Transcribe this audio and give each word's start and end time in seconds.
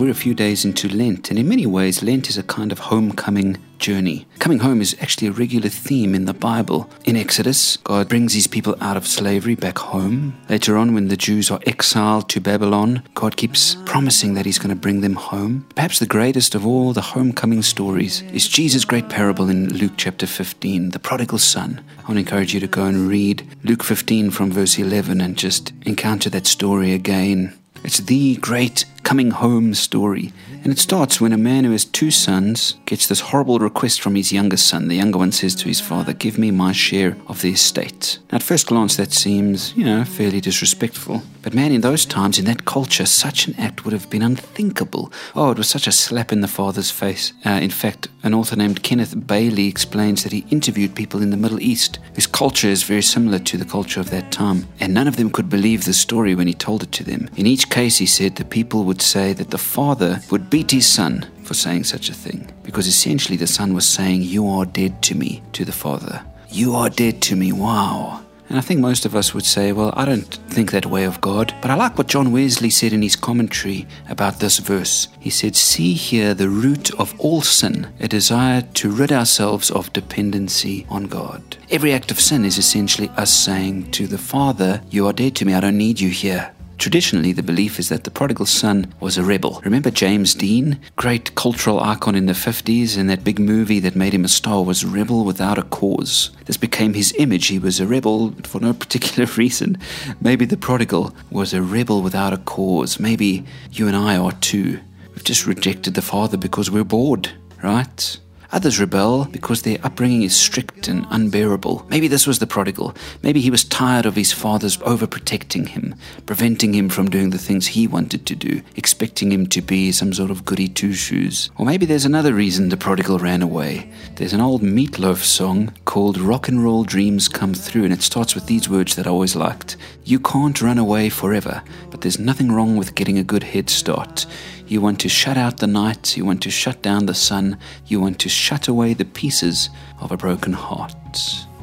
we're 0.00 0.10
a 0.10 0.14
few 0.14 0.32
days 0.32 0.64
into 0.64 0.88
Lent, 0.88 1.28
and 1.28 1.38
in 1.38 1.46
many 1.46 1.66
ways, 1.66 2.02
Lent 2.02 2.30
is 2.30 2.38
a 2.38 2.42
kind 2.42 2.72
of 2.72 2.78
homecoming 2.78 3.58
journey. 3.78 4.26
Coming 4.38 4.60
home 4.60 4.80
is 4.80 4.96
actually 4.98 5.28
a 5.28 5.32
regular 5.32 5.68
theme 5.68 6.14
in 6.14 6.24
the 6.24 6.32
Bible. 6.32 6.88
In 7.04 7.16
Exodus, 7.16 7.76
God 7.78 8.08
brings 8.08 8.32
his 8.32 8.46
people 8.46 8.74
out 8.80 8.96
of 8.96 9.06
slavery 9.06 9.54
back 9.54 9.76
home. 9.76 10.40
Later 10.48 10.78
on, 10.78 10.94
when 10.94 11.08
the 11.08 11.18
Jews 11.18 11.50
are 11.50 11.60
exiled 11.66 12.30
to 12.30 12.40
Babylon, 12.40 13.02
God 13.12 13.36
keeps 13.36 13.76
promising 13.84 14.32
that 14.34 14.46
he's 14.46 14.58
going 14.58 14.70
to 14.70 14.74
bring 14.74 15.02
them 15.02 15.16
home. 15.16 15.66
Perhaps 15.74 15.98
the 15.98 16.06
greatest 16.06 16.54
of 16.54 16.66
all 16.66 16.94
the 16.94 17.02
homecoming 17.02 17.60
stories 17.60 18.22
is 18.32 18.48
Jesus' 18.48 18.86
great 18.86 19.10
parable 19.10 19.50
in 19.50 19.68
Luke 19.68 19.92
chapter 19.98 20.26
15, 20.26 20.90
the 20.90 20.98
prodigal 20.98 21.38
son. 21.38 21.84
I 21.98 22.02
want 22.02 22.14
to 22.14 22.20
encourage 22.20 22.54
you 22.54 22.60
to 22.60 22.66
go 22.66 22.86
and 22.86 23.06
read 23.06 23.46
Luke 23.64 23.84
15 23.84 24.30
from 24.30 24.50
verse 24.50 24.78
11 24.78 25.20
and 25.20 25.36
just 25.36 25.74
encounter 25.82 26.30
that 26.30 26.46
story 26.46 26.94
again. 26.94 27.54
It's 27.82 27.98
the 27.98 28.36
great 28.36 28.84
coming 29.10 29.32
home 29.32 29.74
story. 29.74 30.32
And 30.62 30.72
it 30.72 30.78
starts 30.78 31.20
when 31.20 31.32
a 31.32 31.38
man 31.38 31.64
who 31.64 31.72
has 31.72 31.84
two 31.84 32.10
sons 32.10 32.76
gets 32.84 33.06
this 33.06 33.20
horrible 33.20 33.58
request 33.58 34.00
from 34.00 34.14
his 34.14 34.32
youngest 34.32 34.66
son. 34.66 34.88
The 34.88 34.96
younger 34.96 35.18
one 35.18 35.32
says 35.32 35.54
to 35.56 35.68
his 35.68 35.80
father, 35.80 36.12
Give 36.12 36.36
me 36.36 36.50
my 36.50 36.72
share 36.72 37.16
of 37.28 37.40
the 37.40 37.52
estate. 37.52 38.18
Now, 38.30 38.36
at 38.36 38.42
first 38.42 38.66
glance, 38.66 38.96
that 38.96 39.12
seems, 39.12 39.74
you 39.74 39.84
know, 39.84 40.04
fairly 40.04 40.40
disrespectful. 40.40 41.22
But 41.42 41.54
man, 41.54 41.72
in 41.72 41.80
those 41.80 42.04
times, 42.04 42.38
in 42.38 42.44
that 42.44 42.66
culture, 42.66 43.06
such 43.06 43.46
an 43.46 43.54
act 43.58 43.84
would 43.84 43.94
have 43.94 44.10
been 44.10 44.22
unthinkable. 44.22 45.10
Oh, 45.34 45.50
it 45.50 45.56
was 45.56 45.68
such 45.68 45.86
a 45.86 45.92
slap 45.92 46.32
in 46.32 46.42
the 46.42 46.48
father's 46.48 46.90
face. 46.90 47.32
Uh, 47.46 47.60
in 47.62 47.70
fact, 47.70 48.08
an 48.22 48.34
author 48.34 48.56
named 48.56 48.82
Kenneth 48.82 49.26
Bailey 49.26 49.66
explains 49.66 50.22
that 50.22 50.32
he 50.32 50.44
interviewed 50.50 50.94
people 50.94 51.22
in 51.22 51.30
the 51.30 51.38
Middle 51.38 51.60
East 51.60 51.98
whose 52.14 52.26
culture 52.26 52.68
is 52.68 52.82
very 52.82 53.02
similar 53.02 53.38
to 53.38 53.56
the 53.56 53.64
culture 53.64 54.00
of 54.00 54.10
that 54.10 54.30
time. 54.30 54.68
And 54.78 54.92
none 54.92 55.08
of 55.08 55.16
them 55.16 55.30
could 55.30 55.48
believe 55.48 55.86
the 55.86 55.94
story 55.94 56.34
when 56.34 56.46
he 56.46 56.52
told 56.52 56.82
it 56.82 56.92
to 56.92 57.04
them. 57.04 57.30
In 57.36 57.46
each 57.46 57.70
case, 57.70 57.96
he 57.96 58.06
said 58.06 58.36
the 58.36 58.44
people 58.44 58.84
would 58.84 59.00
say 59.00 59.32
that 59.32 59.50
the 59.50 59.58
father 59.58 60.20
would 60.30 60.49
beat 60.50 60.72
his 60.72 60.86
son 60.86 61.26
for 61.44 61.54
saying 61.54 61.84
such 61.84 62.10
a 62.10 62.14
thing. 62.14 62.52
Because 62.62 62.86
essentially, 62.86 63.36
the 63.36 63.46
son 63.46 63.72
was 63.72 63.88
saying, 63.88 64.22
You 64.22 64.48
are 64.48 64.66
dead 64.66 65.02
to 65.02 65.14
me, 65.14 65.42
to 65.52 65.64
the 65.64 65.72
father. 65.72 66.24
You 66.50 66.74
are 66.74 66.90
dead 66.90 67.22
to 67.22 67.36
me. 67.36 67.52
Wow. 67.52 68.22
And 68.50 68.58
I 68.58 68.62
think 68.62 68.80
most 68.80 69.06
of 69.06 69.14
us 69.14 69.32
would 69.32 69.46
say, 69.46 69.70
well, 69.70 69.94
I 69.96 70.04
don't 70.04 70.34
think 70.48 70.72
that 70.72 70.84
way 70.84 71.04
of 71.04 71.20
God. 71.20 71.54
But 71.62 71.70
I 71.70 71.76
like 71.76 71.96
what 71.96 72.08
John 72.08 72.32
Wesley 72.32 72.68
said 72.68 72.92
in 72.92 73.00
his 73.00 73.14
commentary 73.14 73.86
about 74.08 74.40
this 74.40 74.58
verse. 74.58 75.06
He 75.20 75.30
said, 75.30 75.54
See 75.54 75.92
here 75.92 76.34
the 76.34 76.48
root 76.48 76.92
of 76.94 77.14
all 77.20 77.42
sin, 77.42 77.92
a 78.00 78.08
desire 78.08 78.62
to 78.62 78.90
rid 78.90 79.12
ourselves 79.12 79.70
of 79.70 79.92
dependency 79.92 80.84
on 80.88 81.04
God. 81.04 81.58
Every 81.70 81.92
act 81.92 82.10
of 82.10 82.18
sin 82.18 82.44
is 82.44 82.58
essentially 82.58 83.08
us 83.10 83.32
saying 83.32 83.92
to 83.92 84.08
the 84.08 84.18
Father, 84.18 84.82
You 84.90 85.06
are 85.06 85.12
dead 85.12 85.36
to 85.36 85.44
me, 85.44 85.54
I 85.54 85.60
don't 85.60 85.78
need 85.78 86.00
you 86.00 86.08
here. 86.10 86.52
Traditionally, 86.80 87.32
the 87.32 87.42
belief 87.42 87.78
is 87.78 87.90
that 87.90 88.04
the 88.04 88.10
prodigal 88.10 88.46
son 88.46 88.94
was 89.00 89.18
a 89.18 89.22
rebel. 89.22 89.60
Remember 89.66 89.90
James 89.90 90.34
Dean, 90.34 90.80
great 90.96 91.34
cultural 91.34 91.78
icon 91.78 92.14
in 92.14 92.24
the 92.24 92.32
50s, 92.32 92.96
and 92.96 93.10
that 93.10 93.22
big 93.22 93.38
movie 93.38 93.80
that 93.80 93.94
made 93.94 94.14
him 94.14 94.24
a 94.24 94.28
star 94.28 94.64
was 94.64 94.82
Rebel 94.82 95.26
Without 95.26 95.58
a 95.58 95.62
Cause. 95.62 96.30
This 96.46 96.56
became 96.56 96.94
his 96.94 97.12
image. 97.18 97.48
He 97.48 97.58
was 97.58 97.80
a 97.80 97.86
rebel 97.86 98.32
for 98.44 98.62
no 98.62 98.72
particular 98.84 99.30
reason. 99.36 99.76
Maybe 100.22 100.46
the 100.46 100.56
prodigal 100.56 101.14
was 101.30 101.52
a 101.52 101.60
rebel 101.60 102.00
without 102.00 102.32
a 102.32 102.38
cause. 102.38 102.98
Maybe 102.98 103.44
you 103.70 103.86
and 103.86 103.94
I 103.94 104.16
are 104.16 104.32
too. 104.32 104.80
We've 105.10 105.22
just 105.22 105.46
rejected 105.46 105.92
the 105.92 106.00
Father 106.00 106.38
because 106.38 106.70
we're 106.70 106.82
bored, 106.82 107.30
right? 107.62 108.18
Others 108.52 108.80
rebel 108.80 109.26
because 109.26 109.62
their 109.62 109.78
upbringing 109.84 110.22
is 110.22 110.34
strict 110.34 110.88
and 110.88 111.06
unbearable. 111.10 111.86
Maybe 111.88 112.08
this 112.08 112.26
was 112.26 112.40
the 112.40 112.48
prodigal. 112.48 112.96
Maybe 113.22 113.40
he 113.40 113.50
was 113.50 113.62
tired 113.62 114.06
of 114.06 114.16
his 114.16 114.32
father's 114.32 114.76
overprotecting 114.78 115.68
him, 115.68 115.94
preventing 116.26 116.74
him 116.74 116.88
from 116.88 117.08
doing 117.08 117.30
the 117.30 117.38
things 117.38 117.68
he 117.68 117.86
wanted 117.86 118.26
to 118.26 118.34
do, 118.34 118.62
expecting 118.74 119.30
him 119.30 119.46
to 119.48 119.62
be 119.62 119.92
some 119.92 120.12
sort 120.12 120.32
of 120.32 120.44
goody 120.44 120.66
two 120.66 120.94
shoes. 120.94 121.48
Or 121.58 121.64
maybe 121.64 121.86
there's 121.86 122.04
another 122.04 122.34
reason 122.34 122.70
the 122.70 122.76
prodigal 122.76 123.20
ran 123.20 123.40
away. 123.40 123.88
There's 124.16 124.32
an 124.32 124.40
old 124.40 124.62
Meat 124.62 124.98
Loaf 124.98 125.24
song 125.24 125.72
called 125.84 126.18
Rock 126.18 126.48
and 126.48 126.64
Roll 126.64 126.82
Dreams 126.82 127.28
Come 127.28 127.54
Through, 127.54 127.84
and 127.84 127.92
it 127.92 128.02
starts 128.02 128.34
with 128.34 128.46
these 128.46 128.68
words 128.68 128.96
that 128.96 129.06
I 129.06 129.10
always 129.10 129.36
liked 129.36 129.76
You 130.04 130.18
can't 130.18 130.60
run 130.60 130.78
away 130.78 131.08
forever, 131.08 131.62
but 131.90 132.00
there's 132.00 132.18
nothing 132.18 132.50
wrong 132.50 132.76
with 132.76 132.96
getting 132.96 133.16
a 133.16 133.24
good 133.24 133.44
head 133.44 133.70
start. 133.70 134.26
You 134.70 134.80
want 134.80 135.00
to 135.00 135.08
shut 135.08 135.36
out 135.36 135.56
the 135.56 135.66
night, 135.66 136.16
you 136.16 136.24
want 136.24 136.42
to 136.42 136.50
shut 136.50 136.80
down 136.80 137.06
the 137.06 137.14
sun, 137.14 137.58
you 137.86 138.00
want 138.00 138.20
to 138.20 138.28
shut 138.40 138.68
away 138.68 138.94
the 138.94 139.04
pieces 139.04 139.68
of 140.00 140.10
a 140.10 140.16
broken 140.16 140.52
heart. 140.52 140.96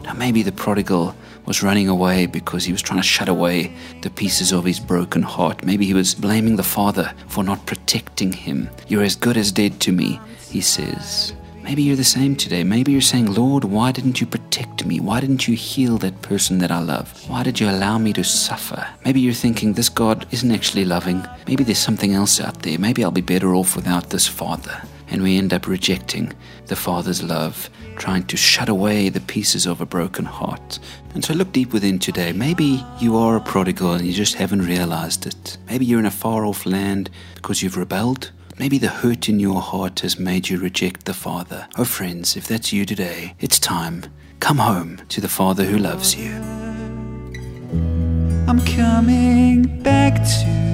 Now, 0.03 0.13
maybe 0.13 0.43
the 0.43 0.51
prodigal 0.51 1.15
was 1.45 1.63
running 1.63 1.89
away 1.89 2.27
because 2.27 2.63
he 2.65 2.71
was 2.71 2.81
trying 2.81 2.99
to 2.99 3.07
shut 3.15 3.27
away 3.27 3.73
the 4.01 4.09
pieces 4.09 4.51
of 4.51 4.63
his 4.63 4.79
broken 4.79 5.23
heart. 5.23 5.65
Maybe 5.65 5.85
he 5.85 5.93
was 5.93 6.13
blaming 6.13 6.55
the 6.55 6.63
father 6.63 7.13
for 7.27 7.43
not 7.43 7.65
protecting 7.65 8.31
him. 8.31 8.69
You're 8.87 9.03
as 9.03 9.15
good 9.15 9.37
as 9.37 9.51
dead 9.51 9.79
to 9.81 9.91
me, 9.91 10.19
he 10.49 10.61
says. 10.61 11.33
Maybe 11.63 11.83
you're 11.83 11.97
the 11.97 12.03
same 12.03 12.35
today. 12.37 12.63
Maybe 12.63 12.93
you're 12.93 13.01
saying, 13.01 13.33
Lord, 13.33 13.65
why 13.65 13.91
didn't 13.91 14.21
you 14.21 14.27
protect 14.27 14.85
me? 14.85 15.01
Why 15.01 15.19
didn't 15.19 15.49
you 15.49 15.55
heal 15.55 15.97
that 15.97 16.21
person 16.21 16.59
that 16.59 16.71
I 16.71 16.79
love? 16.79 17.29
Why 17.29 17.43
did 17.43 17.59
you 17.59 17.69
allow 17.69 17.97
me 17.97 18.13
to 18.13 18.23
suffer? 18.23 18.87
Maybe 19.03 19.19
you're 19.19 19.33
thinking, 19.33 19.73
this 19.73 19.89
God 19.89 20.25
isn't 20.31 20.51
actually 20.51 20.85
loving. 20.85 21.25
Maybe 21.45 21.65
there's 21.65 21.77
something 21.77 22.13
else 22.13 22.39
out 22.39 22.61
there. 22.61 22.79
Maybe 22.79 23.03
I'll 23.03 23.11
be 23.11 23.19
better 23.19 23.53
off 23.53 23.75
without 23.75 24.11
this 24.11 24.27
Father. 24.27 24.81
And 25.09 25.23
we 25.23 25.37
end 25.37 25.53
up 25.53 25.67
rejecting 25.67 26.33
the 26.65 26.75
Father's 26.75 27.23
love, 27.23 27.69
trying 27.95 28.25
to 28.25 28.37
shut 28.37 28.69
away 28.69 29.09
the 29.09 29.21
pieces 29.21 29.65
of 29.65 29.81
a 29.81 29.85
broken 29.85 30.25
heart. 30.25 30.79
And 31.13 31.23
so 31.23 31.33
look 31.33 31.51
deep 31.51 31.73
within 31.73 31.99
today. 31.99 32.33
Maybe 32.33 32.85
you 32.99 33.17
are 33.17 33.37
a 33.37 33.41
prodigal 33.41 33.93
and 33.93 34.05
you 34.05 34.13
just 34.13 34.35
haven't 34.35 34.65
realized 34.65 35.25
it. 35.25 35.57
Maybe 35.67 35.85
you're 35.85 35.99
in 35.99 36.05
a 36.05 36.11
far 36.11 36.45
off 36.45 36.65
land 36.65 37.09
because 37.35 37.63
you've 37.63 37.77
rebelled 37.77 38.31
Maybe 38.59 38.79
the 38.79 38.87
hurt 38.87 39.29
in 39.29 39.39
your 39.39 39.61
heart 39.61 39.99
has 39.99 40.17
made 40.17 40.49
you 40.49 40.57
reject 40.57 41.05
the 41.05 41.13
Father. 41.13 41.67
Oh, 41.77 41.85
friends, 41.85 42.35
if 42.35 42.47
that's 42.47 42.73
you 42.73 42.85
today, 42.85 43.35
it's 43.39 43.59
time. 43.59 44.05
Come 44.39 44.57
home 44.57 45.01
to 45.09 45.21
the 45.21 45.29
Father 45.29 45.63
who 45.63 45.77
loves 45.77 46.15
you. 46.15 46.31
I'm 48.47 48.59
coming 48.65 49.83
back 49.83 50.15
to 50.15 50.66